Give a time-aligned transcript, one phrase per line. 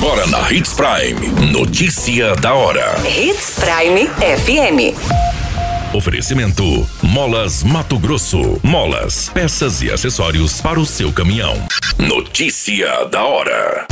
[0.00, 1.50] Agora na Hits Prime.
[1.50, 2.94] Notícia da hora.
[3.04, 4.94] Hits Prime FM.
[5.92, 8.60] Oferecimento: Molas Mato Grosso.
[8.62, 11.56] Molas, peças e acessórios para o seu caminhão.
[11.98, 13.88] Notícia da hora.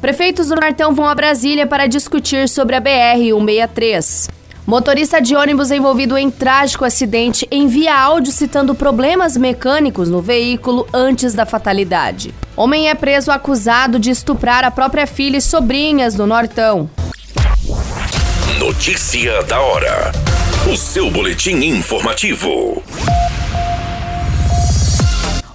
[0.00, 4.28] Prefeitos do Nortão vão a Brasília para discutir sobre a BR-163.
[4.66, 11.34] Motorista de ônibus envolvido em trágico acidente envia áudio citando problemas mecânicos no veículo antes
[11.34, 12.34] da fatalidade.
[12.56, 16.88] Homem é preso acusado de estuprar a própria filha e sobrinhas no Nortão.
[18.58, 20.12] Notícia da hora.
[20.72, 22.82] O seu boletim informativo.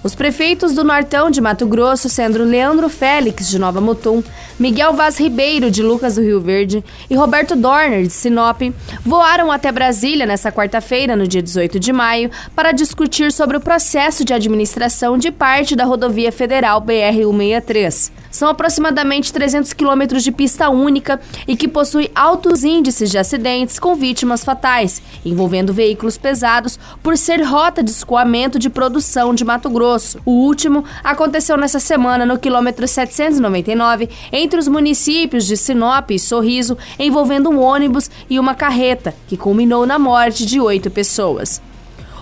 [0.02, 4.22] Os prefeitos do Nortão de Mato Grosso, sendo Leandro Félix, de Nova Mutum,
[4.58, 8.62] Miguel Vaz Ribeiro, de Lucas do Rio Verde, e Roberto Dorner, de Sinop,
[9.04, 14.24] voaram até Brasília nesta quarta-feira, no dia 18 de maio, para discutir sobre o processo
[14.24, 18.10] de administração de parte da rodovia federal BR-163.
[18.30, 23.94] São aproximadamente 300 quilômetros de pista única e que possui altos índices de acidentes com
[23.94, 30.20] vítimas fatais, envolvendo veículos pesados, por ser rota de escoamento de produção de Mato Grosso.
[30.24, 36.78] O último aconteceu nessa semana no quilômetro 799, entre os municípios de Sinop e Sorriso,
[36.98, 41.60] envolvendo um ônibus e uma carreta, que culminou na morte de oito pessoas.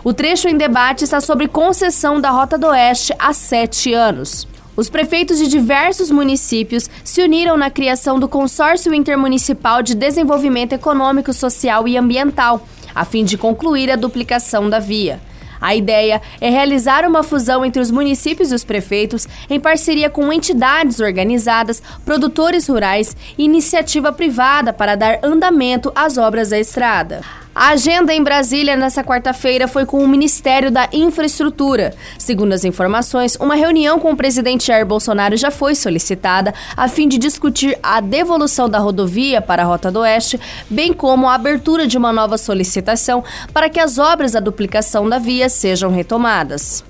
[0.03, 4.47] O trecho em debate está sobre concessão da Rota do Oeste há sete anos.
[4.79, 11.33] Os prefeitos de diversos municípios se uniram na criação do Consórcio Intermunicipal de Desenvolvimento Econômico,
[11.33, 15.21] Social e Ambiental, a fim de concluir a duplicação da via.
[15.61, 20.33] A ideia é realizar uma fusão entre os municípios e os prefeitos em parceria com
[20.33, 27.23] entidades organizadas, produtores rurais e iniciativa privada para dar andamento às obras da estrada.
[27.59, 31.93] A agenda em Brasília nesta quarta-feira foi com o Ministério da Infraestrutura.
[32.17, 37.09] Segundo as informações, uma reunião com o presidente Jair Bolsonaro já foi solicitada a fim
[37.09, 40.39] de discutir a devolução da rodovia para a Rota do Oeste,
[40.71, 45.19] bem como a abertura de uma nova solicitação para que as obras da duplicação da
[45.19, 46.85] via sejam retomadas.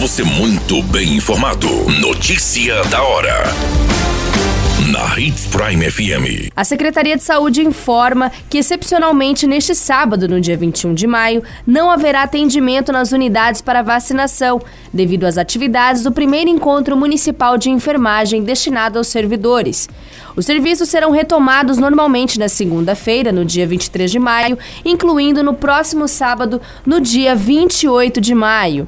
[0.00, 1.68] Você muito bem informado.
[2.00, 3.85] Notícia da hora
[4.86, 6.52] na Hits Prime FM.
[6.54, 11.90] A Secretaria de Saúde informa que, excepcionalmente, neste sábado, no dia 21 de maio, não
[11.90, 18.44] haverá atendimento nas unidades para vacinação, devido às atividades do primeiro encontro municipal de enfermagem
[18.44, 19.88] destinado aos servidores.
[20.36, 26.06] Os serviços serão retomados normalmente na segunda-feira, no dia 23 de maio, incluindo no próximo
[26.06, 28.86] sábado, no dia 28 de maio.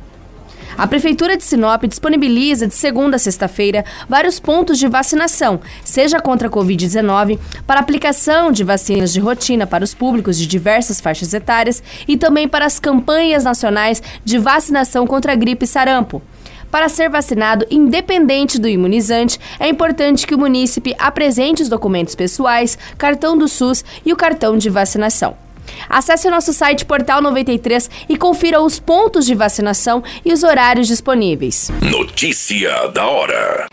[0.78, 6.46] A Prefeitura de Sinop disponibiliza de segunda a sexta-feira vários pontos de vacinação, seja contra
[6.46, 11.82] a Covid-19, para aplicação de vacinas de rotina para os públicos de diversas faixas etárias
[12.06, 16.22] e também para as campanhas nacionais de vacinação contra a gripe e sarampo.
[16.70, 22.78] Para ser vacinado, independente do imunizante, é importante que o munícipe apresente os documentos pessoais,
[22.96, 25.47] cartão do SUS e o cartão de vacinação.
[25.88, 30.86] Acesse o nosso site Portal 93 e confira os pontos de vacinação e os horários
[30.86, 31.70] disponíveis.
[31.82, 33.66] Notícia da hora.